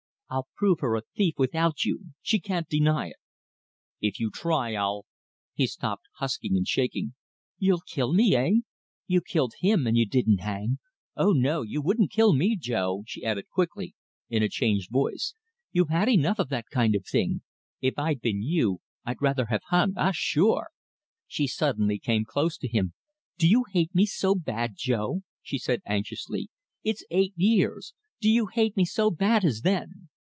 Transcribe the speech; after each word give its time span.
"I'll 0.33 0.47
prove 0.55 0.79
her 0.79 0.95
a 0.95 1.01
thief 1.13 1.33
without 1.37 1.83
you. 1.83 2.13
She 2.21 2.39
can't 2.39 2.69
deny 2.69 3.07
it." 3.09 3.17
"If 3.99 4.17
you 4.17 4.31
try 4.31 4.69
it, 4.69 4.75
I'll" 4.77 5.05
He 5.55 5.67
stopped, 5.67 6.05
husky 6.19 6.47
and 6.55 6.65
shaking. 6.65 7.15
"You'll 7.57 7.81
kill 7.81 8.13
me, 8.13 8.33
eh? 8.37 8.51
You 9.07 9.19
killed 9.19 9.55
him, 9.59 9.85
and 9.85 9.97
you 9.97 10.05
didn't 10.05 10.37
hang. 10.39 10.79
Oh 11.17 11.33
no, 11.33 11.63
you 11.63 11.81
wouldn't 11.81 12.11
kill 12.13 12.31
me, 12.31 12.55
Jo," 12.55 13.03
she 13.05 13.25
added 13.25 13.49
quickly, 13.49 13.93
in 14.29 14.41
a 14.41 14.47
changed 14.47 14.89
voice. 14.89 15.33
"You've 15.73 15.89
had 15.89 16.07
enough 16.07 16.39
of 16.39 16.47
that 16.47 16.69
kind 16.71 16.95
of 16.95 17.05
thing. 17.05 17.41
If 17.81 17.99
I'd 17.99 18.21
been 18.21 18.41
you, 18.41 18.79
I'd 19.03 19.21
rather 19.21 19.47
have 19.47 19.63
hung 19.65 19.93
ah, 19.97 20.11
sure!" 20.13 20.69
She 21.27 21.45
suddenly 21.45 21.99
came 21.99 22.23
close 22.23 22.57
to 22.59 22.69
him. 22.69 22.93
"Do 23.37 23.49
you 23.49 23.65
hate 23.69 23.93
me 23.93 24.05
so 24.05 24.35
bad, 24.35 24.75
Jo?" 24.77 25.23
she 25.41 25.57
said 25.57 25.81
anxiously. 25.85 26.49
"It's 26.85 27.03
eight 27.09 27.33
years 27.35 27.93
do 28.21 28.29
you 28.29 28.45
hate 28.45 28.77
me 28.77 28.85
so 28.85 29.11
bad 29.11 29.43
as 29.43 29.59
then?" 29.59 30.07